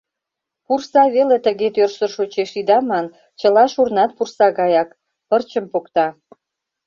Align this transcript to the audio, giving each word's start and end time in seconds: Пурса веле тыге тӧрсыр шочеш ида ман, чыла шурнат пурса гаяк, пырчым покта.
Пурса 0.65 1.03
веле 1.15 1.37
тыге 1.45 1.67
тӧрсыр 1.75 2.09
шочеш 2.15 2.51
ида 2.59 2.77
ман, 2.89 3.05
чыла 3.39 3.63
шурнат 3.73 4.11
пурса 4.17 4.47
гаяк, 4.59 4.89
пырчым 5.29 5.65
покта. 5.71 6.07